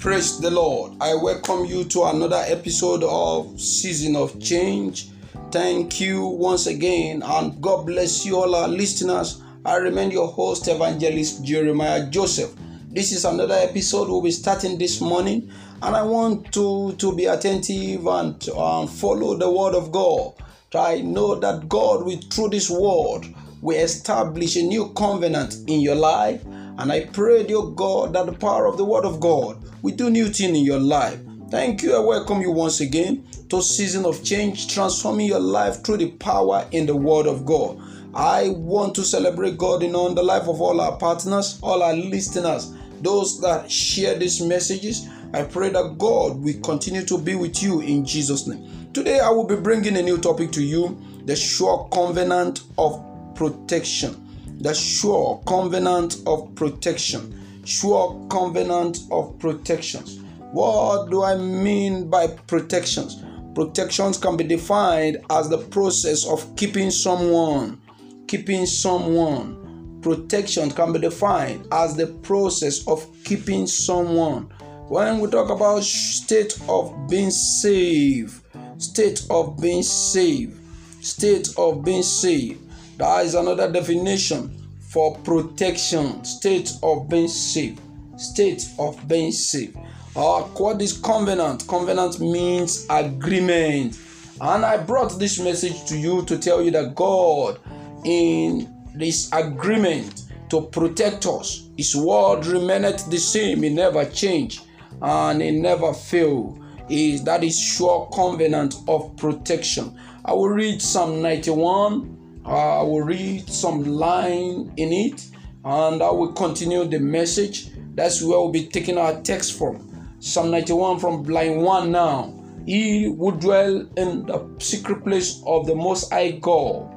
Praise 0.00 0.40
the 0.40 0.50
Lord. 0.50 0.94
I 0.98 1.12
welcome 1.12 1.66
you 1.66 1.84
to 1.84 2.04
another 2.04 2.42
episode 2.46 3.04
of 3.04 3.60
Season 3.60 4.16
of 4.16 4.40
Change. 4.40 5.10
Thank 5.50 6.00
you 6.00 6.24
once 6.24 6.66
again, 6.66 7.22
and 7.22 7.60
God 7.60 7.84
bless 7.84 8.24
you 8.24 8.38
all 8.38 8.54
our 8.54 8.66
listeners. 8.66 9.42
I 9.62 9.76
remain 9.76 10.10
your 10.10 10.28
host, 10.28 10.68
Evangelist 10.68 11.44
Jeremiah 11.44 12.08
Joseph. 12.08 12.50
This 12.88 13.12
is 13.12 13.26
another 13.26 13.56
episode 13.56 14.08
we'll 14.08 14.22
be 14.22 14.30
starting 14.30 14.78
this 14.78 15.02
morning, 15.02 15.52
and 15.82 15.94
I 15.94 16.02
want 16.02 16.50
to, 16.54 16.94
to 16.96 17.14
be 17.14 17.26
attentive 17.26 18.06
and 18.06 18.48
um, 18.48 18.88
follow 18.88 19.36
the 19.36 19.50
word 19.50 19.74
of 19.74 19.92
God. 19.92 20.32
I 20.74 21.02
know 21.02 21.34
that 21.34 21.68
God 21.68 22.06
will, 22.06 22.20
through 22.30 22.48
this 22.48 22.70
word, 22.70 23.26
will 23.60 23.78
establish 23.78 24.56
a 24.56 24.62
new 24.62 24.94
covenant 24.94 25.56
in 25.66 25.82
your 25.82 25.96
life. 25.96 26.42
And 26.80 26.90
I 26.90 27.04
pray, 27.04 27.44
dear 27.44 27.60
God, 27.60 28.14
that 28.14 28.24
the 28.24 28.32
power 28.32 28.64
of 28.64 28.78
the 28.78 28.86
word 28.86 29.04
of 29.04 29.20
God 29.20 29.62
will 29.82 29.94
do 29.94 30.08
new 30.08 30.28
thing 30.28 30.56
in 30.56 30.64
your 30.64 30.78
life. 30.78 31.20
Thank 31.50 31.82
you. 31.82 31.94
I 31.94 31.98
welcome 31.98 32.40
you 32.40 32.50
once 32.50 32.80
again 32.80 33.26
to 33.50 33.58
a 33.58 33.62
season 33.62 34.06
of 34.06 34.24
change, 34.24 34.72
transforming 34.72 35.26
your 35.26 35.40
life 35.40 35.84
through 35.84 35.98
the 35.98 36.12
power 36.12 36.66
in 36.70 36.86
the 36.86 36.96
word 36.96 37.26
of 37.26 37.44
God. 37.44 37.78
I 38.14 38.48
want 38.56 38.94
to 38.94 39.04
celebrate 39.04 39.58
God 39.58 39.82
in 39.82 39.94
on 39.94 40.14
the 40.14 40.22
life 40.22 40.48
of 40.48 40.62
all 40.62 40.80
our 40.80 40.96
partners, 40.96 41.60
all 41.62 41.82
our 41.82 41.92
listeners, 41.92 42.72
those 43.02 43.42
that 43.42 43.70
share 43.70 44.18
these 44.18 44.40
messages. 44.40 45.06
I 45.34 45.42
pray 45.42 45.68
that 45.68 45.98
God 45.98 46.40
will 46.40 46.60
continue 46.62 47.04
to 47.04 47.18
be 47.18 47.34
with 47.34 47.62
you 47.62 47.82
in 47.82 48.06
Jesus' 48.06 48.46
name. 48.46 48.88
Today, 48.94 49.20
I 49.20 49.28
will 49.28 49.46
be 49.46 49.56
bringing 49.56 49.98
a 49.98 50.02
new 50.02 50.16
topic 50.16 50.50
to 50.52 50.62
you 50.62 50.98
the 51.26 51.36
sure 51.36 51.90
covenant 51.92 52.62
of 52.78 53.04
protection. 53.34 54.29
The 54.60 54.74
sure 54.74 55.42
covenant 55.46 56.18
of 56.26 56.54
protection. 56.54 57.62
Sure 57.64 58.26
covenant 58.28 58.98
of 59.10 59.38
protections. 59.38 60.20
What 60.52 61.10
do 61.10 61.22
I 61.22 61.36
mean 61.36 62.10
by 62.10 62.26
protections? 62.26 63.24
Protections 63.54 64.18
can 64.18 64.36
be 64.36 64.44
defined 64.44 65.18
as 65.30 65.48
the 65.48 65.58
process 65.58 66.26
of 66.26 66.56
keeping 66.56 66.90
someone, 66.90 67.80
keeping 68.28 68.66
someone. 68.66 69.98
Protection 70.02 70.70
can 70.70 70.92
be 70.92 70.98
defined 70.98 71.66
as 71.72 71.96
the 71.96 72.06
process 72.06 72.86
of 72.86 73.06
keeping 73.24 73.66
someone. 73.66 74.50
When 74.88 75.20
we 75.20 75.30
talk 75.30 75.50
about 75.50 75.84
state 75.84 76.58
of 76.68 77.08
being 77.08 77.30
saved, 77.30 78.42
state 78.78 79.24
of 79.30 79.58
being 79.60 79.82
saved, 79.82 80.60
state 81.02 81.48
of 81.56 81.84
being 81.84 82.02
saved, 82.02 82.69
that 83.00 83.24
is 83.24 83.34
another 83.34 83.72
definition 83.72 84.54
for 84.78 85.16
protection, 85.20 86.22
state 86.22 86.70
of 86.82 87.08
being 87.08 87.28
safe, 87.28 87.78
state 88.18 88.68
of 88.78 89.08
being 89.08 89.32
saved. 89.32 89.78
Uh, 90.14 90.42
what 90.42 90.82
is 90.82 90.98
covenant? 90.98 91.66
Covenant 91.66 92.20
means 92.20 92.84
agreement. 92.90 93.98
And 94.42 94.66
I 94.66 94.76
brought 94.76 95.18
this 95.18 95.40
message 95.40 95.86
to 95.86 95.96
you 95.96 96.26
to 96.26 96.36
tell 96.36 96.60
you 96.60 96.70
that 96.72 96.94
God, 96.94 97.58
in 98.04 98.70
this 98.94 99.32
agreement 99.32 100.24
to 100.50 100.60
protect 100.66 101.24
us, 101.24 101.70
His 101.78 101.96
word 101.96 102.44
remaineth 102.44 103.08
the 103.08 103.18
same, 103.18 103.62
He 103.62 103.70
never 103.70 104.04
changed 104.04 104.66
and 105.00 105.40
He 105.40 105.52
never 105.52 105.94
failed. 105.94 106.62
Is 106.90 107.24
that 107.24 107.44
is 107.44 107.58
sure 107.58 108.10
covenant 108.12 108.74
of 108.88 109.16
protection. 109.16 109.98
I 110.22 110.34
will 110.34 110.50
read 110.50 110.82
Psalm 110.82 111.22
91. 111.22 112.19
I 112.44 112.82
will 112.82 113.02
read 113.02 113.48
some 113.48 113.84
line 113.84 114.72
in 114.76 114.92
it, 114.92 115.26
and 115.64 116.02
I 116.02 116.10
will 116.10 116.32
continue 116.32 116.84
the 116.84 116.98
message. 116.98 117.68
That's 117.94 118.22
where 118.22 118.38
we'll 118.38 118.50
be 118.50 118.66
taking 118.66 118.96
our 118.98 119.20
text 119.20 119.58
from. 119.58 119.86
Psalm 120.20 120.50
91 120.50 120.98
from 121.00 121.24
line 121.24 121.60
1 121.60 121.92
now. 121.92 122.34
He 122.66 123.08
would 123.08 123.40
dwell 123.40 123.86
in 123.96 124.26
the 124.26 124.48
secret 124.58 125.04
place 125.04 125.42
of 125.46 125.66
the 125.66 125.74
Most 125.74 126.12
High 126.12 126.32
God. 126.32 126.88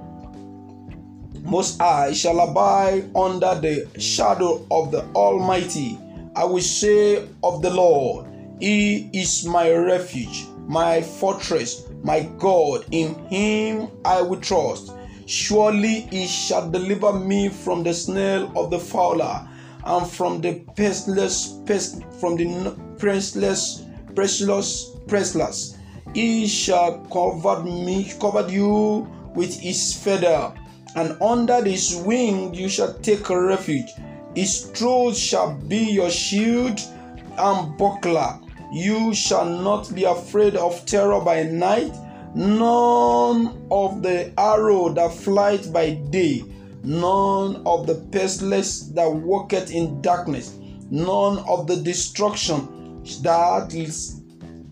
Most 1.44 1.79
High 1.79 2.13
shall 2.13 2.40
abide 2.40 3.09
under 3.16 3.56
the 3.56 3.88
shadow 4.00 4.66
of 4.72 4.91
the 4.91 5.03
Almighty. 5.13 6.00
I 6.35 6.46
will 6.46 6.62
say 6.62 7.28
of 7.44 7.62
the 7.62 7.69
Lord, 7.69 8.28
He 8.59 9.09
is 9.13 9.46
my 9.46 9.72
refuge, 9.72 10.46
my 10.67 11.01
fortress, 11.01 11.88
my 12.01 12.22
God. 12.38 12.85
In 12.91 13.16
Him 13.28 13.90
I 14.06 14.22
will 14.22 14.40
trust. 14.40 14.94
Surely 15.25 16.07
He 16.11 16.28
shall 16.28 16.69
deliver 16.69 17.13
me 17.13 17.50
from 17.50 17.84
the 17.84 17.94
snare 17.94 18.47
of 18.56 18.69
the 18.69 18.79
fowler 18.79 19.47
and 19.85 20.07
from 20.07 20.41
the 20.41 20.61
pestilence, 20.75 21.59
pest, 21.66 22.01
from 22.19 22.35
the 22.35 22.75
priceless, 22.97 23.85
precious, 24.16 24.91
priceless. 25.07 25.78
He 26.13 26.47
shall 26.47 27.00
cover 27.11 27.63
me, 27.63 28.11
cover 28.19 28.47
you 28.50 29.07
with 29.35 29.59
his 29.59 29.94
feather, 29.94 30.53
and 30.95 31.17
under 31.22 31.63
his 31.63 31.95
wing 32.05 32.53
you 32.53 32.69
shall 32.69 32.94
take 33.00 33.29
refuge. 33.29 33.91
His 34.35 34.69
truth 34.73 35.17
shall 35.17 35.55
be 35.67 35.78
your 35.78 36.09
shield 36.09 36.79
and 37.38 37.78
buckler. 37.78 38.40
You 38.72 39.13
shall 39.13 39.45
not 39.45 39.94
be 39.94 40.03
afraid 40.03 40.55
of 40.55 40.85
terror 40.85 41.19
by 41.19 41.44
night, 41.44 41.94
none 42.35 43.67
of 43.71 44.01
the 44.01 44.33
arrow 44.38 44.89
that 44.89 45.13
flies 45.13 45.67
by 45.67 45.91
day, 46.09 46.44
none 46.83 47.61
of 47.66 47.88
the 47.88 47.95
pestilence 48.11 48.89
that 48.89 49.11
walketh 49.11 49.71
in 49.71 50.01
darkness, 50.01 50.57
none 50.89 51.39
of 51.47 51.67
the 51.67 51.77
destruction 51.77 53.03
that 53.22 53.73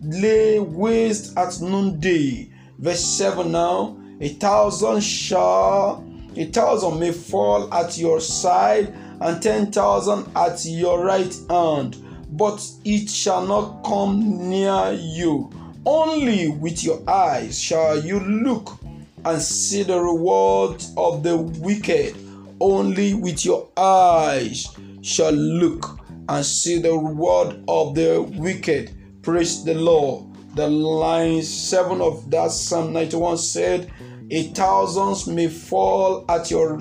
lay 0.02 0.58
waste 0.58 1.36
at 1.36 1.60
noonday. 1.60 2.50
Verse 2.78 3.04
7 3.04 3.52
now, 3.52 3.96
a 4.20 4.28
thousand 4.28 5.00
shall, 5.02 6.04
a 6.36 6.44
thousand 6.46 6.98
may 6.98 7.12
fall 7.12 7.72
at 7.72 7.96
your 7.98 8.20
side, 8.20 8.94
and 9.20 9.40
ten 9.40 9.70
thousand 9.70 10.26
at 10.34 10.64
your 10.64 11.04
right 11.04 11.34
hand, 11.48 11.96
but 12.30 12.64
it 12.84 13.08
shall 13.08 13.46
not 13.46 13.84
come 13.84 14.48
near 14.48 14.92
you. 14.92 15.50
Only 15.84 16.48
with 16.48 16.84
your 16.84 17.02
eyes 17.08 17.60
shall 17.60 17.98
you 17.98 18.20
look 18.20 18.78
and 19.24 19.42
see 19.42 19.82
the 19.82 20.00
reward 20.00 20.82
of 20.96 21.22
the 21.22 21.36
wicked. 21.36 22.16
Only 22.60 23.14
with 23.14 23.44
your 23.44 23.68
eyes 23.76 24.68
shall 25.00 25.32
look 25.32 25.98
and 26.28 26.46
see 26.46 26.78
the 26.78 26.92
reward 26.92 27.64
of 27.66 27.94
the 27.94 28.22
wicked. 28.36 28.92
Praise 29.22 29.64
the 29.64 29.74
Lord. 29.74 30.26
The 30.54 30.68
line 30.68 31.42
7 31.42 32.00
of 32.00 32.30
that 32.30 32.52
Psalm 32.52 32.92
91 32.92 33.38
said, 33.38 33.90
A 34.30 34.42
thousand 34.48 35.34
may 35.34 35.48
fall 35.48 36.24
at 36.28 36.50
your 36.50 36.80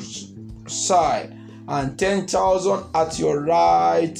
side 0.68 1.36
and 1.68 1.98
ten 1.98 2.28
thousand 2.28 2.84
at 2.94 3.18
your 3.18 3.42
right 3.42 4.20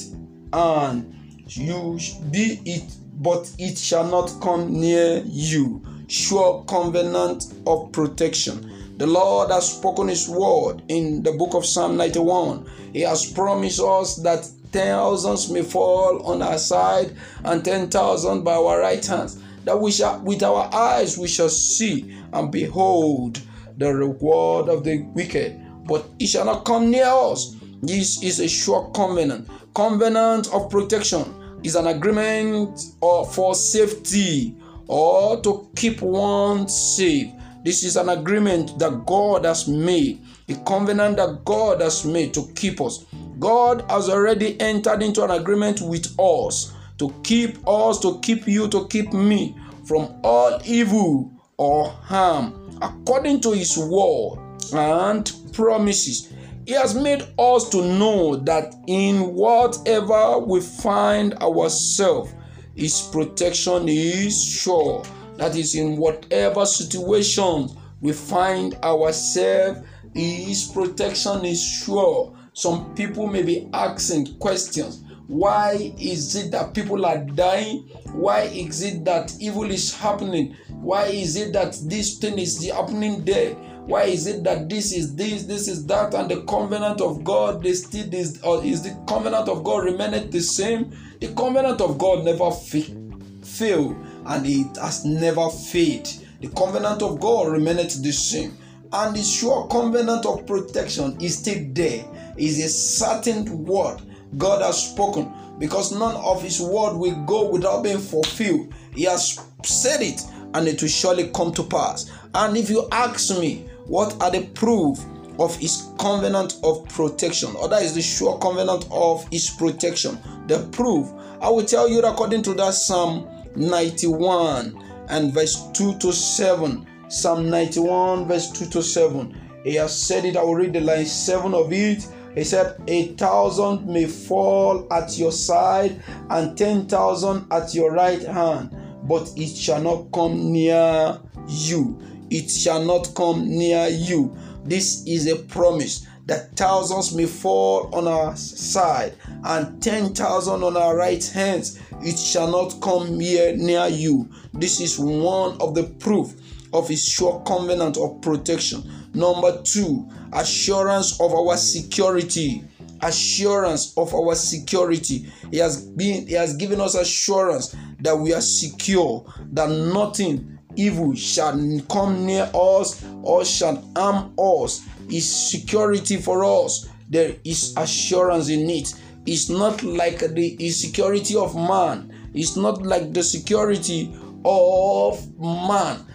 hand. 0.52 1.14
You 1.46 1.98
be 2.30 2.60
it, 2.64 2.94
but 3.22 3.50
it 3.58 3.78
shall 3.78 4.06
not 4.06 4.32
come 4.40 4.80
near 4.80 5.22
you. 5.24 5.80
Sure 6.08 6.64
covenant 6.64 7.54
of 7.66 7.92
protection. 7.92 8.68
The 8.98 9.06
Lord 9.06 9.50
has 9.50 9.76
spoken 9.76 10.08
His 10.08 10.28
word 10.28 10.82
in 10.88 11.22
the 11.22 11.32
book 11.32 11.54
of 11.54 11.64
Psalm 11.64 11.96
91. 11.96 12.66
He 12.92 13.00
has 13.02 13.30
promised 13.32 13.80
us 13.80 14.16
that 14.16 14.44
thousands 14.72 15.50
may 15.50 15.62
fall 15.62 16.22
on 16.26 16.42
our 16.42 16.58
side 16.58 17.16
and 17.44 17.64
ten 17.64 17.88
thousand 17.88 18.42
by 18.42 18.54
our 18.54 18.80
right 18.80 19.04
hands. 19.04 19.40
That 19.64 19.80
we 19.80 19.92
shall, 19.92 20.20
with 20.20 20.42
our 20.42 20.68
eyes, 20.74 21.16
we 21.16 21.28
shall 21.28 21.48
see 21.48 22.18
and 22.32 22.50
behold 22.50 23.40
the 23.78 23.94
reward 23.94 24.68
of 24.68 24.82
the 24.82 25.02
wicked, 25.14 25.60
but 25.86 26.04
it 26.18 26.26
shall 26.26 26.44
not 26.44 26.64
come 26.64 26.90
near 26.90 27.06
us. 27.06 27.54
This 27.82 28.22
is 28.22 28.40
a 28.40 28.48
sure 28.48 28.90
covenant. 28.94 29.48
Covenant 29.74 30.52
of 30.52 30.68
protection 30.70 31.41
is 31.64 31.76
an 31.76 31.86
agreement 31.86 32.80
or 33.00 33.26
for 33.26 33.54
safety 33.54 34.56
or 34.86 35.40
to 35.42 35.68
keep 35.76 36.02
one 36.02 36.68
safe. 36.68 37.30
This 37.64 37.84
is 37.84 37.96
an 37.96 38.08
agreement 38.08 38.78
that 38.78 39.06
God 39.06 39.44
has 39.44 39.68
made, 39.68 40.20
a 40.48 40.54
covenant 40.66 41.16
that 41.18 41.44
God 41.44 41.80
has 41.80 42.04
made 42.04 42.34
to 42.34 42.50
keep 42.54 42.80
us. 42.80 43.04
God 43.38 43.84
has 43.88 44.08
already 44.08 44.60
entered 44.60 45.02
into 45.02 45.22
an 45.22 45.30
agreement 45.30 45.80
with 45.80 46.18
us 46.18 46.72
to 46.98 47.14
keep 47.22 47.58
us, 47.66 48.00
to 48.00 48.18
keep 48.20 48.46
you, 48.46 48.68
to 48.68 48.86
keep 48.88 49.12
me 49.12 49.56
from 49.84 50.14
all 50.24 50.60
evil 50.64 51.30
or 51.56 51.88
harm, 51.88 52.78
according 52.82 53.40
to 53.42 53.52
His 53.52 53.78
word 53.78 54.38
and 54.72 55.32
promises. 55.52 56.32
He 56.64 56.74
has 56.74 56.94
made 56.94 57.22
us 57.38 57.68
to 57.70 57.82
know 57.82 58.36
that 58.36 58.74
in 58.86 59.34
whatever 59.34 60.38
we 60.38 60.60
find 60.60 61.34
ourselves, 61.34 62.32
His 62.76 63.02
protection 63.12 63.88
is 63.88 64.44
sure. 64.44 65.02
That 65.38 65.56
is, 65.56 65.74
in 65.74 65.96
whatever 65.96 66.64
situation 66.64 67.68
we 68.00 68.12
find 68.12 68.74
ourselves, 68.84 69.80
His 70.14 70.70
protection 70.72 71.44
is 71.44 71.60
sure. 71.60 72.36
Some 72.52 72.94
people 72.94 73.26
may 73.26 73.42
be 73.42 73.68
asking 73.72 74.38
questions 74.38 75.02
Why 75.26 75.92
is 75.98 76.36
it 76.36 76.52
that 76.52 76.74
people 76.74 77.06
are 77.06 77.18
dying? 77.18 77.88
Why 78.12 78.42
is 78.42 78.82
it 78.82 79.04
that 79.04 79.34
evil 79.40 79.68
is 79.68 79.94
happening? 79.94 80.54
Why 80.68 81.06
is 81.06 81.34
it 81.34 81.52
that 81.54 81.76
this 81.84 82.18
thing 82.18 82.38
is 82.38 82.70
happening 82.70 83.24
there? 83.24 83.56
Why 83.86 84.04
is 84.04 84.26
it 84.26 84.44
that 84.44 84.68
this 84.68 84.92
is 84.92 85.16
this, 85.16 85.44
this 85.44 85.66
is 85.66 85.84
that, 85.86 86.14
and 86.14 86.30
the 86.30 86.42
covenant 86.42 87.00
of 87.00 87.24
God 87.24 87.62
they 87.62 87.72
still 87.72 88.08
this 88.08 88.40
or 88.42 88.64
is 88.64 88.82
the 88.82 88.96
covenant 89.08 89.48
of 89.48 89.64
God 89.64 89.84
remained 89.84 90.30
the 90.32 90.40
same? 90.40 90.96
The 91.20 91.34
covenant 91.34 91.80
of 91.80 91.98
God 91.98 92.24
never 92.24 92.50
fa- 92.52 92.96
fail, 93.44 93.96
and 94.26 94.46
it 94.46 94.76
has 94.76 95.04
never 95.04 95.48
failed. 95.50 96.08
The 96.40 96.48
covenant 96.48 97.02
of 97.02 97.18
God 97.20 97.48
remained 97.50 97.90
the 97.90 98.12
same, 98.12 98.56
and 98.92 99.16
the 99.16 99.22
sure 99.22 99.66
covenant 99.66 100.26
of 100.26 100.46
protection 100.46 101.20
is 101.20 101.38
still 101.38 101.64
there. 101.72 102.04
Is 102.36 102.64
a 102.64 102.68
certain 102.68 103.64
word 103.64 104.00
God 104.38 104.62
has 104.62 104.90
spoken, 104.90 105.32
because 105.58 105.92
none 105.92 106.16
of 106.16 106.40
His 106.42 106.60
word 106.60 106.96
will 106.96 107.24
go 107.26 107.50
without 107.50 107.82
being 107.82 107.98
fulfilled. 107.98 108.72
He 108.94 109.04
has 109.04 109.38
said 109.64 110.02
it, 110.02 110.22
and 110.54 110.68
it 110.68 110.80
will 110.80 110.88
surely 110.88 111.30
come 111.30 111.52
to 111.52 111.64
pass. 111.64 112.10
And 112.34 112.56
if 112.56 112.70
you 112.70 112.88
ask 112.90 113.38
me, 113.38 113.66
what 113.86 114.20
are 114.22 114.30
the 114.30 114.46
proof 114.48 114.98
of 115.38 115.56
his 115.56 115.88
covenant 115.98 116.58
of 116.62 116.86
protection? 116.88 117.54
Or 117.56 117.68
that 117.68 117.82
is 117.82 117.94
the 117.94 118.02
sure 118.02 118.38
covenant 118.38 118.86
of 118.90 119.26
his 119.30 119.50
protection. 119.50 120.18
The 120.46 120.68
proof 120.72 121.10
i 121.40 121.48
will 121.48 121.64
tell 121.64 121.88
you 121.88 122.00
according 122.02 122.42
to 122.44 122.54
that 122.54 122.72
psalm 122.72 123.28
91 123.56 125.06
and 125.08 125.32
verse 125.32 125.66
2 125.72 125.98
to 125.98 126.12
7 126.12 126.86
psalm 127.08 127.50
91 127.50 128.28
verse 128.28 128.50
2 128.52 128.66
to 128.66 128.82
7 128.82 129.42
he 129.64 129.74
has 129.76 129.96
said 130.00 130.24
it. 130.24 130.36
I 130.36 130.42
will 130.42 130.54
read 130.54 130.72
the 130.72 130.80
line 130.80 131.06
7 131.06 131.54
of 131.54 131.72
it. 131.72 132.06
He 132.34 132.44
said, 132.44 132.76
A 132.88 133.08
thousand 133.14 133.86
may 133.86 134.06
fall 134.06 134.86
at 134.92 135.18
your 135.18 135.32
side 135.32 136.02
and 136.30 136.56
ten 136.56 136.86
thousand 136.86 137.46
at 137.50 137.74
your 137.74 137.92
right 137.92 138.22
hand, 138.22 138.74
but 139.04 139.30
it 139.36 139.54
shall 139.54 139.82
not 139.82 140.10
come 140.12 140.50
near 140.50 141.18
you 141.46 142.00
it 142.32 142.50
shall 142.50 142.82
not 142.82 143.14
come 143.14 143.46
near 143.46 143.88
you. 143.88 144.34
This 144.64 145.06
is 145.06 145.26
a 145.26 145.36
promise 145.36 146.06
that 146.26 146.56
thousands 146.56 147.14
may 147.14 147.26
fall 147.26 147.94
on 147.94 148.08
our 148.08 148.34
side 148.36 149.14
and 149.44 149.82
ten 149.82 150.14
thousand 150.14 150.62
on 150.62 150.76
our 150.76 150.96
right 150.96 151.22
hands. 151.24 151.78
It 152.00 152.18
shall 152.18 152.50
not 152.50 152.80
come 152.80 153.18
near 153.18 153.54
near 153.56 153.86
you. 153.88 154.30
This 154.54 154.80
is 154.80 154.98
one 154.98 155.60
of 155.60 155.74
the 155.74 155.84
proof 155.84 156.32
of 156.72 156.88
his 156.88 157.04
sure 157.04 157.42
covenant 157.46 157.98
of 157.98 158.22
protection. 158.22 158.90
Number 159.12 159.60
two, 159.62 160.08
assurance 160.32 161.20
of 161.20 161.34
our 161.34 161.56
security 161.58 162.64
assurance 163.02 163.92
of 163.96 164.14
our 164.14 164.34
security. 164.36 165.26
He 165.50 165.58
has 165.58 165.84
been 165.84 166.26
he 166.26 166.34
has 166.34 166.54
given 166.56 166.80
us 166.80 166.94
assurance 166.94 167.74
that 168.00 168.16
we 168.16 168.32
are 168.32 168.40
secure, 168.40 169.24
that 169.52 169.68
nothing 169.68 170.51
evil 170.76 171.14
shall 171.14 171.58
come 171.88 172.26
near 172.26 172.50
us 172.54 173.04
or 173.22 173.44
shall 173.44 173.82
harm 173.96 174.32
us. 174.38 174.86
Is 175.10 175.30
security 175.50 176.16
for 176.16 176.44
us. 176.44 176.88
There 177.10 177.34
is 177.44 177.74
assurance 177.76 178.48
in 178.48 178.70
it. 178.70 178.94
It's 179.26 179.48
not 179.48 179.82
like 179.82 180.20
the 180.20 180.54
insecurity 180.54 181.36
of 181.36 181.54
man. 181.54 182.12
It's 182.34 182.56
not 182.56 182.82
like 182.82 183.12
the 183.12 183.22
security 183.22 184.14
of 184.44 185.38
man. 185.38 186.06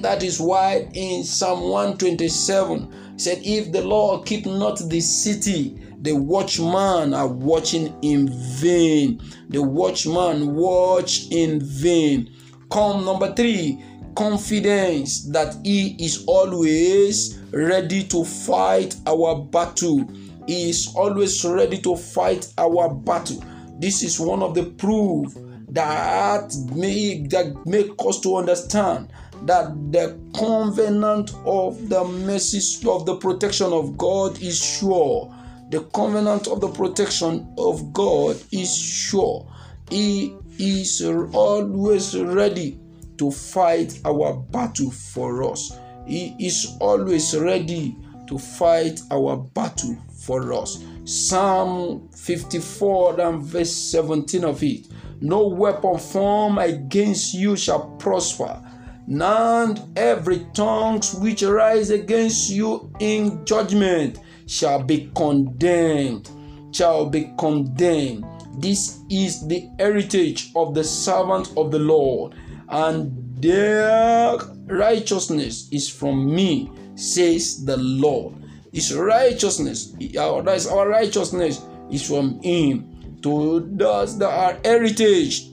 That 0.00 0.22
is 0.22 0.40
why 0.40 0.88
in 0.94 1.22
Psalm 1.22 1.68
127 1.68 3.18
said, 3.18 3.40
If 3.42 3.72
the 3.72 3.82
Lord 3.82 4.26
keep 4.26 4.46
not 4.46 4.78
the 4.88 5.00
city, 5.00 5.78
the 6.00 6.12
watchman 6.14 7.12
are 7.12 7.28
watching 7.28 7.94
in 8.02 8.28
vain. 8.28 9.20
The 9.50 9.62
watchman 9.62 10.54
watch 10.54 11.26
in 11.30 11.60
vain. 11.60 12.30
Come 12.70 13.04
number 13.04 13.34
three, 13.34 13.82
confidence 14.16 15.28
that 15.30 15.54
He 15.62 15.94
is 16.04 16.24
always 16.26 17.38
ready 17.52 18.02
to 18.04 18.24
fight 18.24 18.96
our 19.06 19.36
battle. 19.36 20.10
He 20.46 20.70
is 20.70 20.92
always 20.96 21.44
ready 21.44 21.78
to 21.82 21.96
fight 21.96 22.52
our 22.58 22.92
battle. 22.92 23.44
This 23.78 24.02
is 24.02 24.18
one 24.18 24.42
of 24.42 24.54
the 24.54 24.64
proof 24.64 25.34
that 25.68 26.54
make 26.74 27.30
that 27.30 27.66
make 27.66 27.90
us 28.06 28.20
to 28.20 28.36
understand 28.36 29.12
that 29.42 29.66
the 29.92 30.18
covenant 30.34 31.32
of 31.44 31.88
the 31.88 32.02
mercy 32.04 32.88
of 32.88 33.04
the 33.04 33.16
protection 33.16 33.72
of 33.72 33.98
God 33.98 34.40
is 34.40 34.58
sure. 34.58 35.32
The 35.70 35.82
covenant 35.94 36.46
of 36.46 36.60
the 36.60 36.68
protection 36.68 37.52
of 37.58 37.92
God 37.92 38.36
is 38.52 38.74
sure. 38.74 39.46
He 39.90 40.34
is 40.58 41.02
always 41.34 42.16
ready 42.18 42.80
to 43.18 43.30
fight 43.30 44.00
our 44.04 44.34
battle 44.34 44.90
for 44.90 45.50
us. 45.50 45.78
He 46.06 46.34
is 46.38 46.76
always 46.80 47.36
ready 47.36 47.96
to 48.26 48.38
fight 48.38 49.00
our 49.10 49.36
battle 49.36 49.96
for 50.10 50.52
us. 50.52 50.82
Psalm 51.04 52.08
54 52.10 53.20
and 53.20 53.42
verse 53.42 53.72
17 53.72 54.44
of 54.44 54.62
it. 54.62 54.88
No 55.20 55.46
weapon 55.48 55.98
formed 55.98 56.58
against 56.58 57.32
you 57.34 57.56
shall 57.56 57.90
prosper, 57.98 58.60
none 59.06 59.92
every 59.96 60.46
tongue 60.52 61.00
which 61.20 61.42
rise 61.42 61.90
against 61.90 62.50
you 62.50 62.92
in 63.00 63.44
judgment 63.44 64.18
shall 64.46 64.82
be 64.82 65.10
condemned. 65.14 66.28
Shall 66.72 67.06
be 67.06 67.32
condemned. 67.38 68.26
This 68.58 69.00
is 69.08 69.46
the 69.46 69.70
heritage 69.78 70.50
of 70.54 70.74
the 70.74 70.84
servant 70.84 71.52
of 71.56 71.70
the 71.70 71.78
Lord 71.78 72.34
and 72.68 73.42
their 73.42 74.38
righteousness 74.66 75.68
is 75.70 75.88
from 75.88 76.34
me, 76.34 76.70
says 76.94 77.64
the 77.64 77.76
Lord. 77.76 78.34
His 78.72 78.94
righteousness, 78.94 79.94
our 80.18 80.88
righteousness, 80.88 81.64
is 81.90 82.06
from 82.06 82.40
Him. 82.42 83.18
To 83.22 83.60
those 83.72 84.18
that 84.18 84.28
are 84.30 84.58
heritage, 84.64 85.48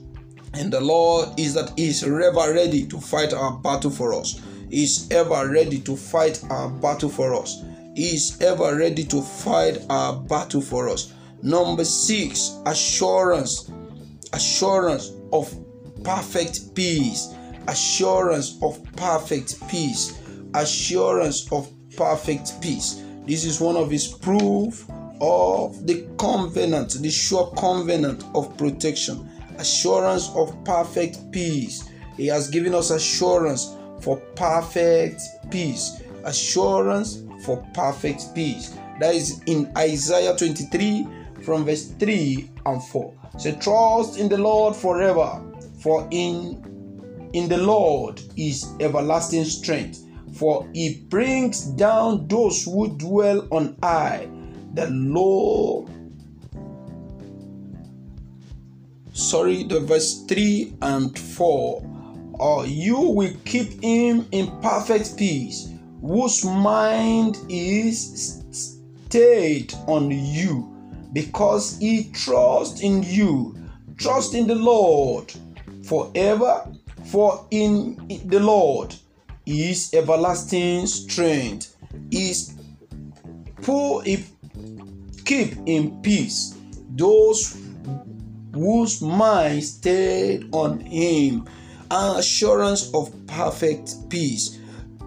and 0.52 0.72
the 0.72 0.80
Lord 0.80 1.40
is 1.40 1.54
that 1.54 1.72
He 1.76 1.88
is 1.88 2.02
ever 2.04 2.52
ready 2.52 2.86
to 2.86 3.00
fight 3.00 3.32
our 3.32 3.52
battle 3.58 3.90
for 3.90 4.14
us. 4.14 4.40
He 4.70 4.84
is 4.84 5.08
ever 5.10 5.48
ready 5.50 5.78
to 5.80 5.96
fight 5.96 6.42
our 6.50 6.68
battle 6.68 7.08
for 7.08 7.34
us. 7.34 7.64
He 7.94 8.14
is 8.14 8.40
ever 8.40 8.76
ready 8.76 9.04
to 9.04 9.22
fight 9.22 9.78
our 9.88 10.16
battle 10.16 10.60
for 10.60 10.88
us. 10.88 11.12
Number 11.42 11.84
six, 11.84 12.58
assurance, 12.66 13.70
assurance 14.32 15.12
of 15.32 15.52
perfect 16.04 16.74
peace, 16.74 17.34
assurance 17.66 18.58
of 18.62 18.80
perfect 18.96 19.66
peace, 19.68 20.20
assurance 20.54 21.50
of 21.50 21.68
perfect 21.96 22.60
peace. 22.60 23.02
This 23.26 23.44
is 23.44 23.60
one 23.60 23.76
of 23.76 23.90
his 23.90 24.06
proof 24.06 24.86
of 25.20 25.86
the 25.86 26.06
covenant, 26.18 26.92
the 27.00 27.10
sure 27.10 27.52
covenant 27.56 28.22
of 28.34 28.56
protection, 28.58 29.28
assurance 29.58 30.28
of 30.34 30.62
perfect 30.64 31.32
peace. 31.32 31.88
He 32.16 32.26
has 32.26 32.50
given 32.50 32.74
us 32.74 32.90
assurance 32.90 33.74
for 34.00 34.18
perfect 34.36 35.22
peace, 35.50 36.02
assurance 36.24 37.22
for 37.44 37.66
perfect 37.72 38.34
peace. 38.34 38.76
That 39.00 39.14
is 39.14 39.42
in 39.46 39.72
Isaiah 39.76 40.36
23 40.36 41.08
from 41.42 41.64
verse 41.64 41.88
3 41.98 42.50
and 42.66 42.82
4. 42.82 43.14
Say, 43.38 43.56
trust 43.56 44.18
in 44.18 44.28
the 44.28 44.38
Lord 44.38 44.76
forever 44.76 45.42
for 45.84 46.08
in 46.10 47.30
in 47.34 47.46
the 47.46 47.58
Lord 47.58 48.22
is 48.38 48.66
everlasting 48.80 49.44
strength, 49.44 50.02
for 50.32 50.66
he 50.72 51.04
brings 51.10 51.66
down 51.76 52.26
those 52.26 52.64
who 52.64 52.96
dwell 52.96 53.46
on 53.50 53.76
high. 53.82 54.26
The 54.72 54.88
Lord 54.88 55.90
sorry, 59.12 59.64
the 59.64 59.80
verse 59.80 60.24
3 60.26 60.74
and 60.80 61.18
4. 61.18 61.90
Or 62.34 62.66
you 62.66 62.98
will 62.98 63.34
keep 63.44 63.82
him 63.82 64.26
in 64.32 64.50
perfect 64.60 65.18
peace, 65.18 65.68
whose 66.00 66.44
mind 66.44 67.36
is 67.48 68.42
stayed 68.50 69.74
on 69.86 70.10
you, 70.10 70.72
because 71.12 71.78
he 71.78 72.10
trusts 72.10 72.80
in 72.80 73.02
you. 73.02 73.56
Trust 73.96 74.34
in 74.34 74.48
the 74.48 74.56
Lord 74.56 75.32
forever, 75.86 76.66
for 77.06 77.46
in 77.50 77.96
the 78.26 78.40
Lord 78.40 78.94
is 79.46 79.92
everlasting 79.94 80.86
strength. 80.86 81.76
Is 82.10 82.54
poor 83.62 84.02
keep 85.24 85.56
in 85.66 86.00
peace 86.02 86.56
those 86.96 87.56
whose 88.52 89.02
mind 89.02 89.64
stayed 89.64 90.48
on 90.52 90.80
him. 90.80 91.46
An 91.90 92.18
assurance 92.18 92.92
of 92.94 93.12
perfect 93.26 94.08
peace. 94.08 94.58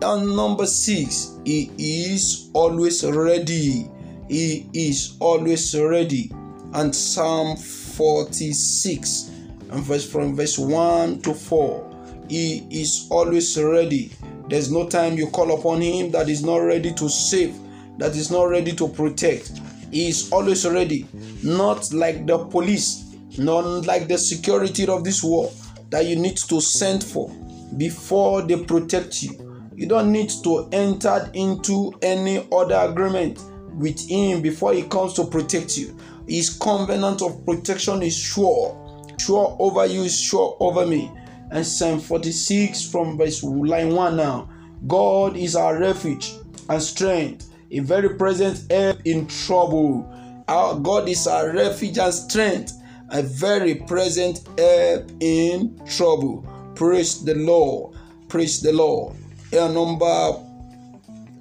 And 0.02 0.36
number 0.36 0.66
six 0.66 1.38
he 1.46 1.72
is 1.78 2.50
always 2.54 3.04
ready. 3.04 3.90
He 4.30 4.70
is 4.74 5.18
always 5.20 5.76
ready. 5.76 6.32
And 6.74 6.94
Psalm 6.94 7.56
46 7.58 9.32
and 9.72 9.84
verse 9.84 10.10
from 10.10 10.36
verse 10.36 10.58
1 10.58 11.22
to 11.22 11.34
4. 11.34 12.26
He 12.30 12.68
is 12.70 13.08
always 13.10 13.62
ready. 13.62 14.12
There's 14.50 14.72
no 14.72 14.88
time 14.88 15.18
you 15.18 15.28
call 15.28 15.58
upon 15.60 15.82
him 15.82 16.12
that 16.12 16.30
is 16.30 16.44
not 16.44 16.58
ready 16.58 16.94
to 16.94 17.10
save, 17.10 17.56
that 17.98 18.16
is 18.16 18.32
not 18.32 18.44
ready 18.44 18.74
to 18.74 18.88
protect. 18.88 19.60
He 19.92 20.10
is 20.10 20.32
always 20.32 20.66
ready, 20.66 21.08
not 21.44 21.92
like 21.94 22.26
the 22.26 22.40
police, 22.46 23.16
not 23.38 23.86
like 23.86 24.08
the 24.08 24.18
security 24.18 24.88
of 24.88 25.04
this 25.04 25.24
world 25.24 25.54
that 25.90 26.06
you 26.06 26.16
need 26.16 26.38
to 26.38 26.60
send 26.62 27.04
for 27.04 27.30
before 27.78 28.42
they 28.42 28.62
protect 28.64 29.22
you. 29.24 29.70
You 29.76 29.88
don't 29.88 30.12
need 30.12 30.32
to 30.44 30.68
enter 30.72 31.30
into 31.34 31.94
any 32.02 32.48
other 32.52 32.76
agreement 32.90 33.40
with 33.74 34.10
him 34.10 34.42
before 34.42 34.74
he 34.74 34.84
comes 34.84 35.14
to 35.14 35.26
protect 35.26 35.78
you. 35.78 35.98
His 36.28 36.50
covenant 36.50 37.22
of 37.22 37.46
protection 37.46 38.02
is 38.02 38.18
sure. 38.18 38.84
Sure 39.18 39.56
over 39.60 39.86
you 39.86 40.04
is 40.04 40.20
sure 40.20 40.56
over 40.60 40.86
me. 40.86 41.12
And 41.52 41.66
Psalm 41.66 42.00
46 42.00 42.90
from 42.92 43.18
verse 43.18 43.44
line 43.44 43.94
1 43.94 44.16
now. 44.16 44.50
God 44.86 45.36
is 45.36 45.56
our 45.56 45.80
refuge 45.80 46.34
and 46.70 46.82
strength, 46.82 47.50
a 47.72 47.80
very 47.80 48.10
present 48.16 48.72
help 48.72 49.00
in 49.06 49.28
trouble. 49.28 50.14
Our 50.48 50.80
God 50.80 51.10
is 51.10 51.26
our 51.28 51.52
refuge 51.52 51.98
and 51.98 52.14
strength, 52.14 52.74
a 53.10 53.24
very 53.24 53.76
present 53.76 54.48
help 54.58 55.12
in 55.20 55.82
trouble. 55.88 56.46
Praise 56.76 57.24
the 57.24 57.36
Lord. 57.36 57.98
Praise 58.28 58.62
the 58.62 58.72
Lord. 58.72 59.16
Yeah, 59.52 59.68
number 59.68 60.44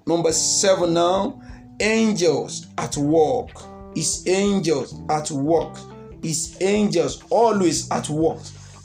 number 0.06 0.32
seven 0.32 0.94
now. 0.94 1.42
Angels 1.80 2.68
at 2.78 2.96
work. 2.96 3.50
His 3.94 4.26
angels 4.26 4.98
at 5.10 5.30
work. 5.30 5.76
His 6.26 6.56
angels 6.60 7.22
always 7.30 7.90
at 7.90 8.08
work. 8.08 8.40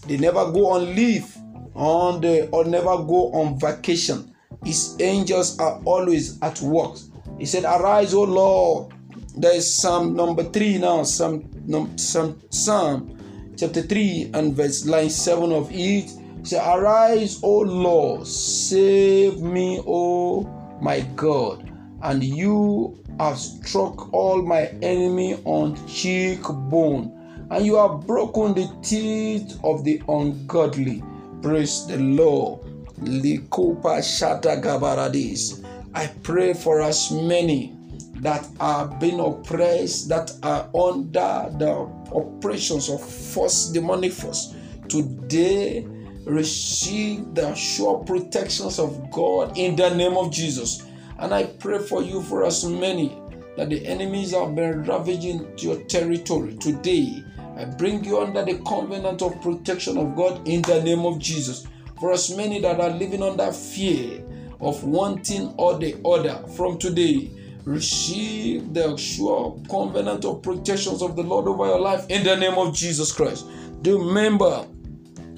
They 0.07 0.17
never 0.17 0.51
go 0.51 0.67
on 0.71 0.95
leave 0.95 1.36
on 1.74 2.21
the 2.21 2.48
or 2.50 2.65
never 2.65 2.98
go 2.98 3.31
on 3.33 3.60
vacation. 3.60 4.36
His 4.63 4.95
angels 5.00 5.57
are 5.60 5.81
always 5.86 6.39
at 6.41 6.62
work. 6.62 6.98
He 7.39 7.45
said, 7.45 7.63
Arise, 7.63 8.13
O 8.13 8.24
Lord. 8.24 8.93
There 9.36 9.55
is 9.55 9.77
Psalm 9.77 10.15
number 10.15 10.43
three 10.43 10.77
now, 10.77 11.03
Psalm, 11.03 11.50
Psalm, 11.98 12.41
Psalm 12.50 13.17
chapter 13.62 13.83
3 13.83 14.31
and 14.33 14.55
verse 14.55 14.88
line 14.88 15.10
7 15.10 15.51
of 15.51 15.69
it. 15.71 16.12
Say, 16.43 16.57
Arise, 16.57 17.39
O 17.43 17.60
Lord, 17.60 18.25
save 18.25 19.39
me, 19.39 19.79
O 19.86 20.43
my 20.81 21.01
God. 21.15 21.71
And 22.01 22.24
you 22.24 22.98
have 23.19 23.38
struck 23.38 24.12
all 24.12 24.41
my 24.41 24.65
enemy 24.81 25.39
on 25.45 25.75
cheekbone, 25.88 27.21
and 27.51 27.65
you 27.65 27.75
have 27.75 28.08
broken 28.08 28.53
the 28.53 28.74
teeth 28.81 29.60
of 29.65 29.84
the 29.84 30.01
ungodly. 30.08 31.03
Praise 31.41 31.86
the 31.86 31.98
Lord. 31.98 32.62
Likopa 33.01 34.00
Shata 34.00 34.62
Gabaradis. 34.62 35.65
I 35.93 36.08
pray 36.24 36.53
for 36.53 36.79
us 36.79 37.12
many 37.12 37.75
that 38.22 38.48
are 38.62 38.88
being 39.00 39.20
oppressed, 39.20 40.08
that 40.08 40.31
are 40.43 40.70
under 40.74 41.51
the 41.58 41.89
oppressions 42.15 42.89
of 42.89 43.01
false 43.03 43.70
demonic 43.70 44.13
force. 44.13 44.55
Today, 44.88 45.86
receive 46.25 47.34
the 47.36 47.53
sure 47.55 47.98
protections 48.05 48.79
of 48.79 49.12
God 49.12 49.58
in 49.58 49.75
the 49.75 49.89
name 49.93 50.15
of 50.15 50.31
Jesus. 50.31 50.86
And 51.20 51.34
I 51.34 51.48
pray 51.48 51.79
for 51.79 52.01
you, 52.01 52.22
for 52.22 52.46
us 52.46 52.63
many, 52.63 53.20
that 53.58 53.70
the 53.70 53.86
enemies 53.86 54.31
have 54.31 54.55
been 54.55 54.84
ravaging 54.84 55.58
your 55.58 55.81
territory. 55.84 56.55
Today, 56.58 57.24
I 57.58 57.65
bring 57.65 58.03
you 58.03 58.20
under 58.20 58.43
the 58.43 58.60
covenant 58.67 59.22
of 59.22 59.41
protection 59.41 59.98
of 59.98 60.15
God 60.15 60.48
in 60.48 60.62
the 60.63 60.81
name 60.84 61.05
of 61.05 61.20
Jesus. 61.20 61.67
For 62.00 62.12
as 62.12 62.36
many 62.36 62.60
that 62.62 62.79
are 62.79 62.89
living 62.89 63.22
under 63.22 63.51
fear 63.51 64.24
of 64.60 64.84
wanting 64.84 65.53
or 65.58 65.77
the 65.77 65.98
other 66.05 66.48
from 66.55 66.77
today, 66.77 67.29
receive 67.65 68.74
the 68.74 68.96
sure 68.98 69.60
covenant 69.70 70.25
of 70.25 70.41
protections 70.41 71.01
of 71.01 71.15
the 71.15 71.24
Lord 71.24 71.48
over 71.48 71.65
your 71.65 71.79
life 71.79 72.05
in 72.10 72.24
the 72.24 72.36
name 72.36 72.58
of 72.58 72.74
Jesus 72.74 73.12
Christ. 73.12 73.46
Do 73.81 74.00
remember, 74.00 74.65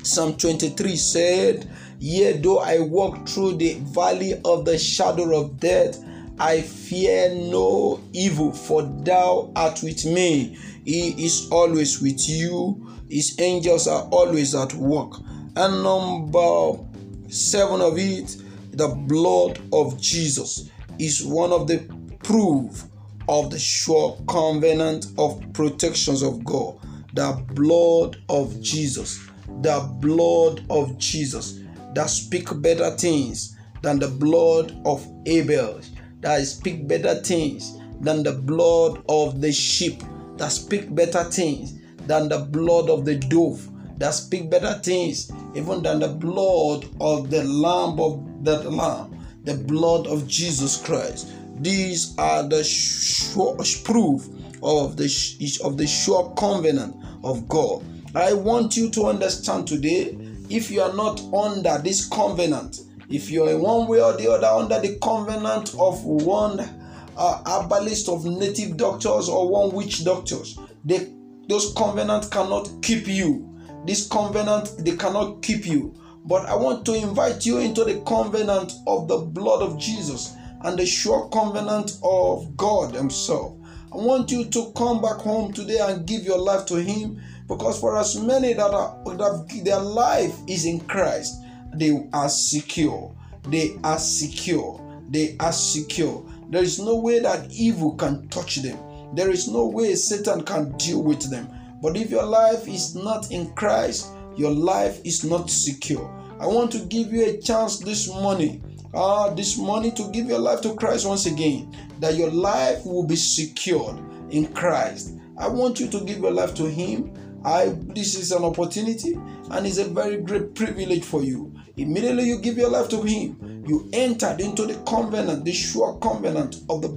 Psalm 0.03 0.35
23 0.37 0.95
said, 0.95 1.69
Yea, 1.99 2.33
though 2.33 2.59
I 2.59 2.79
walk 2.79 3.27
through 3.27 3.57
the 3.57 3.75
valley 3.75 4.39
of 4.43 4.65
the 4.65 4.77
shadow 4.77 5.39
of 5.39 5.59
death, 5.59 6.03
I 6.39 6.61
fear 6.61 7.33
no 7.35 8.01
evil, 8.11 8.51
for 8.51 8.81
thou 8.81 9.51
art 9.55 9.81
with 9.83 10.03
me. 10.05 10.57
He 10.85 11.25
is 11.25 11.49
always 11.51 12.01
with 12.01 12.27
you. 12.27 12.87
His 13.09 13.39
angels 13.39 13.87
are 13.87 14.03
always 14.11 14.55
at 14.55 14.73
work. 14.73 15.13
And 15.55 15.83
number 15.83 16.79
seven 17.27 17.81
of 17.81 17.97
it, 17.97 18.37
the 18.71 18.87
blood 18.87 19.59
of 19.71 19.99
Jesus 20.01 20.69
is 20.99 21.25
one 21.25 21.51
of 21.51 21.67
the 21.67 21.79
proof 22.23 22.85
of 23.29 23.51
the 23.51 23.59
sure 23.59 24.17
covenant 24.27 25.07
of 25.17 25.41
protections 25.53 26.21
of 26.23 26.43
God. 26.43 26.77
The 27.13 27.43
blood 27.53 28.17
of 28.29 28.59
Jesus. 28.61 29.29
The 29.61 29.87
blood 29.99 30.65
of 30.69 30.97
Jesus 30.97 31.59
that 31.93 32.09
speak 32.09 32.49
better 32.61 32.91
things 32.91 33.55
than 33.81 33.99
the 33.99 34.07
blood 34.07 34.75
of 34.85 35.05
Abel. 35.25 35.79
That 36.21 36.45
speak 36.45 36.87
better 36.87 37.15
things 37.15 37.77
than 38.01 38.23
the 38.23 38.33
blood 38.33 39.03
of 39.09 39.41
the 39.41 39.51
sheep. 39.51 40.01
That 40.43 40.51
speak 40.51 40.93
better 40.93 41.23
things 41.23 41.79
than 42.05 42.27
the 42.27 42.39
blood 42.39 42.89
of 42.89 43.05
the 43.05 43.15
dove. 43.15 43.65
That 43.97 44.13
speak 44.13 44.49
better 44.49 44.73
things 44.73 45.31
even 45.55 45.81
than 45.83 45.99
the 45.99 46.09
blood 46.09 46.85
of 46.99 47.29
the 47.29 47.45
lamb 47.45 47.97
of 47.97 48.43
the 48.43 48.69
lamb. 48.69 49.25
The 49.45 49.53
blood 49.53 50.05
of 50.05 50.27
Jesus 50.27 50.75
Christ 50.75 51.29
these 51.61 52.13
are 52.17 52.43
the 52.43 52.61
sure 52.61 53.55
proof 53.85 54.27
of 54.61 54.97
the 54.97 55.59
of 55.63 55.77
the 55.77 55.87
sure 55.87 56.33
covenant 56.35 56.97
of 57.23 57.47
God. 57.47 57.85
I 58.13 58.33
want 58.33 58.75
you 58.75 58.89
to 58.89 59.05
understand 59.05 59.65
today 59.65 60.17
if 60.49 60.69
you 60.69 60.81
are 60.81 60.93
not 60.93 61.21
under 61.33 61.77
this 61.77 62.05
covenant, 62.05 62.81
if 63.07 63.31
you 63.31 63.45
are 63.45 63.51
in 63.51 63.61
one 63.61 63.87
way 63.87 64.01
or 64.01 64.11
the 64.17 64.29
other 64.29 64.47
under 64.47 64.77
the 64.81 64.99
covenant 64.99 65.73
of 65.79 66.03
one 66.03 66.82
uh, 67.17 67.41
herbalist 67.45 68.09
of 68.09 68.25
native 68.25 68.77
doctors 68.77 69.29
or 69.29 69.49
one 69.49 69.71
witch 69.71 70.03
doctors, 70.03 70.57
they, 70.83 71.13
those 71.47 71.73
covenants 71.75 72.27
cannot 72.27 72.69
keep 72.81 73.07
you. 73.07 73.49
This 73.85 74.07
covenant 74.07 74.71
they 74.79 74.95
cannot 74.95 75.41
keep 75.41 75.65
you. 75.65 75.93
But 76.25 76.45
I 76.45 76.55
want 76.55 76.85
to 76.85 76.93
invite 76.93 77.45
you 77.45 77.57
into 77.57 77.83
the 77.83 78.01
covenant 78.01 78.73
of 78.87 79.07
the 79.09 79.17
blood 79.17 79.61
of 79.61 79.77
Jesus 79.77 80.35
and 80.61 80.79
the 80.79 80.85
sure 80.85 81.29
covenant 81.29 81.99
of 82.01 82.55
God 82.55 82.95
Himself. 82.95 83.57
I 83.91 83.97
want 83.97 84.31
you 84.31 84.45
to 84.45 84.71
come 84.75 85.01
back 85.01 85.17
home 85.17 85.51
today 85.51 85.79
and 85.79 86.07
give 86.07 86.23
your 86.23 86.39
life 86.39 86.65
to 86.67 86.81
Him 86.81 87.21
because 87.47 87.79
for 87.79 87.97
as 87.97 88.19
many 88.19 88.53
that 88.53 88.71
are 88.71 89.03
that 89.05 89.61
their 89.63 89.79
life 89.79 90.35
is 90.47 90.65
in 90.65 90.79
Christ, 90.81 91.43
they 91.73 92.07
are 92.13 92.29
secure. 92.29 93.15
They 93.47 93.77
are 93.83 93.99
secure. 93.99 94.79
They 95.09 95.35
are 95.39 95.51
secure. 95.51 96.25
There 96.49 96.63
is 96.63 96.79
no 96.79 96.95
way 96.95 97.19
that 97.19 97.51
evil 97.51 97.95
can 97.95 98.27
touch 98.29 98.57
them. 98.57 98.77
There 99.15 99.29
is 99.29 99.47
no 99.47 99.67
way 99.67 99.95
Satan 99.95 100.43
can 100.43 100.75
deal 100.77 101.03
with 101.03 101.29
them. 101.29 101.47
But 101.81 101.97
if 101.97 102.09
your 102.09 102.25
life 102.25 102.67
is 102.67 102.95
not 102.95 103.31
in 103.31 103.53
Christ, 103.53 104.07
your 104.35 104.51
life 104.51 104.99
is 105.03 105.23
not 105.23 105.49
secure. 105.49 106.09
I 106.39 106.47
want 106.47 106.71
to 106.71 106.79
give 106.79 107.13
you 107.13 107.25
a 107.25 107.37
chance 107.37 107.79
this 107.79 108.07
morning 108.07 108.63
uh, 108.93 109.33
this 109.33 109.57
morning 109.57 109.91
to 109.95 110.09
give 110.11 110.27
your 110.27 110.39
life 110.39 110.61
to 110.61 110.75
Christ 110.75 111.07
once 111.07 111.25
again, 111.25 111.75
that 111.99 112.15
your 112.15 112.29
life 112.29 112.85
will 112.85 113.05
be 113.05 113.15
secured 113.15 113.97
in 114.29 114.53
Christ. 114.53 115.15
I 115.37 115.47
want 115.47 115.79
you 115.79 115.87
to 115.87 116.01
give 116.01 116.19
your 116.19 116.31
life 116.31 116.53
to 116.55 116.69
Him. 116.69 117.13
I 117.43 117.75
this 117.93 118.15
is 118.15 118.31
an 118.31 118.43
opportunity 118.43 119.15
and 119.49 119.67
it's 119.67 119.77
a 119.77 119.85
very 119.85 120.17
great 120.17 120.55
privilege 120.55 121.03
for 121.03 121.23
you. 121.23 121.53
Immediately 121.75 122.25
you 122.25 122.39
give 122.39 122.57
your 122.57 122.69
life 122.69 122.87
to 122.89 123.01
Him, 123.01 123.63
you 123.67 123.89
entered 123.93 124.39
into 124.39 124.65
the 124.67 124.75
covenant, 124.87 125.43
the 125.43 125.51
sure 125.51 125.97
covenant 125.99 126.57
of 126.69 126.81
the 126.83 126.89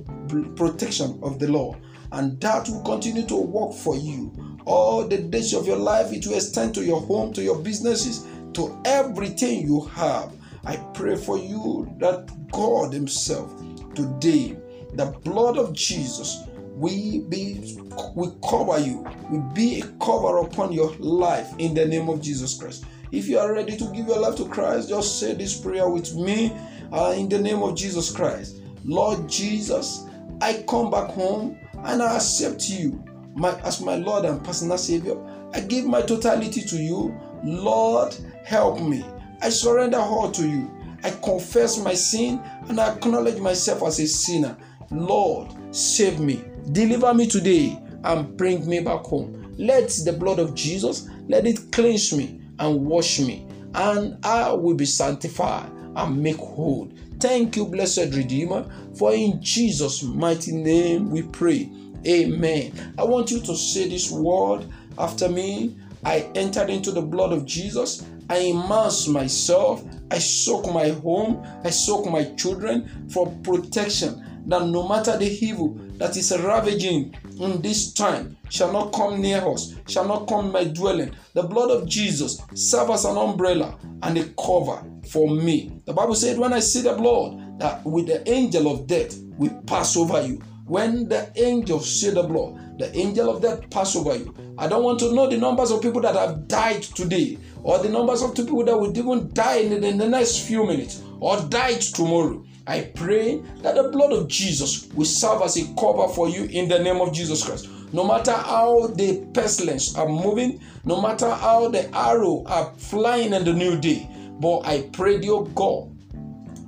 protection 0.54 1.18
of 1.22 1.38
the 1.38 1.48
law, 1.48 1.76
and 2.12 2.38
that 2.40 2.68
will 2.68 2.82
continue 2.82 3.26
to 3.26 3.36
work 3.36 3.72
for 3.74 3.96
you 3.96 4.58
all 4.66 5.06
the 5.06 5.18
days 5.18 5.54
of 5.54 5.66
your 5.66 5.78
life. 5.78 6.12
It 6.12 6.26
will 6.26 6.34
extend 6.34 6.74
to 6.74 6.84
your 6.84 7.00
home, 7.00 7.32
to 7.34 7.42
your 7.42 7.58
businesses, 7.58 8.26
to 8.52 8.78
everything 8.84 9.66
you 9.66 9.80
have. 9.86 10.32
I 10.64 10.76
pray 10.92 11.16
for 11.16 11.38
you 11.38 11.90
that 11.98 12.30
God 12.50 12.92
Himself 12.92 13.50
today, 13.94 14.58
the 14.92 15.06
blood 15.24 15.56
of 15.56 15.72
Jesus, 15.72 16.42
we 16.74 17.20
be 17.20 17.78
we 18.14 18.28
cover 18.46 18.78
you, 18.78 19.06
we 19.30 19.38
be 19.54 19.80
a 19.80 19.86
cover 20.04 20.38
upon 20.38 20.72
your 20.72 20.94
life 20.96 21.48
in 21.58 21.72
the 21.72 21.86
name 21.86 22.10
of 22.10 22.20
Jesus 22.20 22.58
Christ. 22.58 22.84
If 23.16 23.28
you 23.28 23.38
are 23.38 23.50
ready 23.50 23.78
to 23.78 23.84
give 23.94 24.08
your 24.08 24.18
life 24.18 24.36
to 24.36 24.46
Christ, 24.46 24.90
just 24.90 25.18
say 25.18 25.32
this 25.32 25.58
prayer 25.58 25.88
with 25.88 26.14
me 26.14 26.52
uh, 26.92 27.14
in 27.16 27.30
the 27.30 27.38
name 27.38 27.62
of 27.62 27.74
Jesus 27.74 28.14
Christ. 28.14 28.60
Lord 28.84 29.26
Jesus, 29.26 30.04
I 30.42 30.62
come 30.68 30.90
back 30.90 31.08
home 31.12 31.58
and 31.78 32.02
I 32.02 32.16
accept 32.16 32.68
you 32.68 33.02
my 33.34 33.58
as 33.62 33.80
my 33.80 33.94
Lord 33.96 34.26
and 34.26 34.44
personal 34.44 34.76
Savior. 34.76 35.16
I 35.54 35.60
give 35.60 35.86
my 35.86 36.02
totality 36.02 36.60
to 36.60 36.76
you. 36.76 37.18
Lord, 37.42 38.14
help 38.44 38.82
me. 38.82 39.02
I 39.40 39.48
surrender 39.48 39.96
all 39.96 40.30
to 40.32 40.46
you. 40.46 40.70
I 41.02 41.08
confess 41.12 41.78
my 41.78 41.94
sin 41.94 42.38
and 42.68 42.78
I 42.78 42.92
acknowledge 42.96 43.40
myself 43.40 43.82
as 43.84 43.98
a 43.98 44.06
sinner. 44.06 44.58
Lord, 44.90 45.54
save 45.74 46.20
me. 46.20 46.44
Deliver 46.70 47.14
me 47.14 47.26
today 47.26 47.80
and 48.04 48.36
bring 48.36 48.68
me 48.68 48.80
back 48.80 49.04
home. 49.06 49.54
Let 49.56 49.88
the 50.04 50.12
blood 50.12 50.38
of 50.38 50.54
Jesus 50.54 51.08
let 51.28 51.46
it 51.46 51.72
cleanse 51.72 52.12
me 52.12 52.42
and 52.58 52.86
wash 52.86 53.20
me, 53.20 53.46
and 53.74 54.24
I 54.24 54.52
will 54.52 54.74
be 54.74 54.86
sanctified 54.86 55.70
and 55.94 56.22
make 56.22 56.36
whole. 56.36 56.90
Thank 57.18 57.56
you, 57.56 57.66
blessed 57.66 58.14
Redeemer, 58.14 58.66
for 58.94 59.14
in 59.14 59.42
Jesus' 59.42 60.02
mighty 60.02 60.52
name 60.52 61.10
we 61.10 61.22
pray. 61.22 61.70
Amen. 62.06 62.94
I 62.98 63.04
want 63.04 63.30
you 63.30 63.40
to 63.40 63.56
say 63.56 63.88
this 63.88 64.10
word 64.10 64.66
after 64.98 65.28
me. 65.28 65.76
I 66.04 66.30
entered 66.34 66.70
into 66.70 66.92
the 66.92 67.02
blood 67.02 67.32
of 67.32 67.46
Jesus. 67.46 68.04
I 68.28 68.38
immerse 68.38 69.08
myself. 69.08 69.82
I 70.10 70.18
soak 70.18 70.72
my 70.72 70.90
home. 70.90 71.44
I 71.64 71.70
soak 71.70 72.10
my 72.10 72.24
children 72.34 73.08
for 73.08 73.26
protection. 73.42 74.24
That 74.46 74.66
no 74.66 74.86
matter 74.86 75.16
the 75.16 75.26
evil 75.44 75.76
that 75.98 76.16
is 76.16 76.30
ravaging 76.30 77.16
in 77.40 77.60
this 77.62 77.92
time 77.92 78.36
shall 78.48 78.72
not 78.72 78.92
come 78.92 79.20
near 79.20 79.46
us, 79.46 79.74
shall 79.88 80.06
not 80.06 80.28
come 80.28 80.52
my 80.52 80.64
dwelling. 80.64 81.14
The 81.34 81.42
blood 81.42 81.70
of 81.70 81.88
Jesus 81.88 82.40
serve 82.54 82.90
as 82.90 83.04
an 83.04 83.16
umbrella 83.16 83.76
and 84.02 84.16
a 84.16 84.24
cover 84.40 84.84
for 85.10 85.28
me. 85.28 85.80
The 85.84 85.92
Bible 85.92 86.14
said, 86.14 86.38
When 86.38 86.52
I 86.52 86.60
see 86.60 86.82
the 86.82 86.94
blood, 86.94 87.58
that 87.58 87.84
with 87.84 88.06
the 88.06 88.28
angel 88.30 88.70
of 88.70 88.86
death 88.86 89.18
we 89.36 89.48
pass 89.66 89.96
over 89.96 90.22
you. 90.24 90.40
When 90.66 91.08
the 91.08 91.30
angel 91.36 91.80
see 91.80 92.10
the 92.10 92.24
blood, 92.24 92.78
the 92.78 92.94
angel 92.96 93.30
of 93.30 93.40
death 93.40 93.68
pass 93.70 93.94
over 93.96 94.16
you. 94.16 94.34
I 94.58 94.66
don't 94.68 94.82
want 94.82 94.98
to 95.00 95.14
know 95.14 95.28
the 95.28 95.38
numbers 95.38 95.70
of 95.70 95.80
people 95.80 96.00
that 96.02 96.14
have 96.16 96.48
died 96.48 96.82
today, 96.82 97.38
or 97.62 97.78
the 97.78 97.88
numbers 97.88 98.22
of 98.22 98.34
people 98.34 98.64
that 98.64 98.76
will 98.76 98.96
even 98.96 99.32
die 99.32 99.58
in 99.58 99.98
the 99.98 100.08
next 100.08 100.40
few 100.46 100.66
minutes, 100.66 101.02
or 101.20 101.40
died 101.42 101.80
tomorrow. 101.80 102.44
I 102.66 102.90
pray 102.94 103.40
that 103.62 103.76
the 103.76 103.90
blood 103.90 104.12
of 104.12 104.26
Jesus 104.28 104.88
will 104.94 105.04
serve 105.04 105.42
as 105.42 105.56
a 105.56 105.72
cover 105.74 106.08
for 106.08 106.28
you 106.28 106.44
in 106.44 106.68
the 106.68 106.80
name 106.80 107.00
of 107.00 107.12
Jesus 107.12 107.44
Christ. 107.44 107.68
No 107.92 108.04
matter 108.04 108.32
how 108.32 108.88
the 108.88 109.24
pestilence 109.32 109.96
are 109.96 110.08
moving, 110.08 110.60
no 110.84 111.00
matter 111.00 111.30
how 111.30 111.68
the 111.68 111.88
arrow 111.96 112.42
are 112.46 112.74
flying 112.76 113.32
in 113.32 113.44
the 113.44 113.52
new 113.52 113.78
day, 113.78 114.08
but 114.40 114.66
I 114.66 114.88
pray, 114.92 115.18
dear 115.18 115.42
God, 115.42 115.96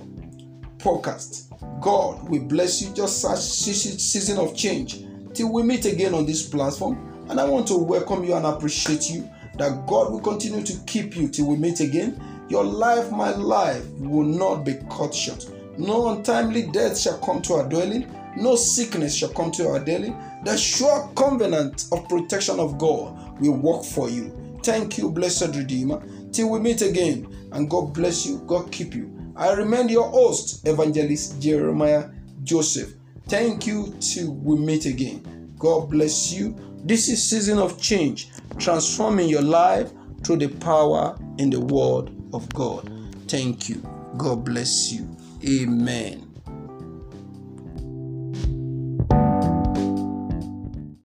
podcast. 0.79 1.51
God 1.81 2.29
will 2.29 2.45
bless 2.45 2.83
you. 2.83 2.93
Just 2.95 3.23
such 3.23 3.39
season 3.39 4.37
of 4.39 4.55
change 4.55 5.05
till 5.35 5.53
we 5.53 5.63
meet 5.63 5.85
again 5.85 6.15
on 6.15 6.27
this 6.27 6.49
platform. 6.49 7.27
And 7.29 7.41
I 7.41 7.45
want 7.45 7.67
to 7.69 7.77
welcome 7.77 8.25
you 8.25 8.35
and 8.35 8.47
appreciate 8.47 9.11
you 9.11 9.29
that 9.59 9.87
God 9.87 10.13
will 10.13 10.21
continue 10.21 10.63
to 10.63 10.79
keep 10.87 11.17
you 11.17 11.29
till 11.29 11.47
we 11.47 11.57
meet 11.57 11.81
again. 11.81 12.21
Your 12.49 12.65
life, 12.65 13.11
my 13.11 13.31
life, 13.31 13.85
will 13.99 14.25
not 14.25 14.65
be 14.65 14.75
cut 14.91 15.15
short. 15.15 15.47
No 15.79 16.11
untimely 16.11 16.69
death 16.71 16.99
shall 16.99 17.19
come 17.19 17.43
to 17.43 17.55
our 17.55 17.69
dwelling, 17.69 18.11
no 18.37 18.55
sickness 18.57 19.15
shall 19.15 19.31
come 19.31 19.51
to 19.53 19.69
our 19.69 19.81
dwelling. 19.81 20.17
The 20.45 20.57
sure 20.57 21.11
covenant 21.17 21.87
of 21.93 22.09
protection 22.09 22.61
of 22.61 22.79
God 22.79 23.41
will 23.41 23.57
work 23.57 23.85
for 23.85 24.11
you. 24.11 24.59
Thank 24.63 24.99
you, 24.99 25.11
blessed 25.11 25.55
Redeemer. 25.57 26.03
Till 26.33 26.51
we 26.51 26.61
meet 26.61 26.83
again, 26.83 27.29
and 27.53 27.71
God 27.71 27.93
bless 27.95 28.27
you, 28.27 28.39
God 28.47 28.71
keep 28.71 28.95
you. 28.95 29.11
I 29.37 29.53
remain 29.53 29.89
your 29.89 30.09
host, 30.11 30.67
Evangelist 30.67 31.41
Jeremiah 31.41 32.11
Joseph. 32.45 32.95
Thank 33.27 33.67
you 33.67 33.95
till 34.01 34.35
we 34.35 34.59
meet 34.59 34.87
again. 34.87 35.55
God 35.59 35.91
bless 35.91 36.33
you. 36.33 36.55
This 36.85 37.09
is 37.09 37.31
season 37.31 37.59
of 37.59 37.81
change, 37.81 38.29
transforming 38.59 39.29
your 39.29 39.43
life 39.43 39.91
through 40.23 40.37
the 40.37 40.49
power 40.49 41.19
in 41.39 41.51
the 41.51 41.61
word 41.61 42.11
of 42.35 42.49
God. 42.53 42.91
Thank 43.29 43.69
you. 43.69 43.83
God 44.19 44.45
bless 44.45 44.93
you. 44.93 45.17
Amen. 45.47 46.24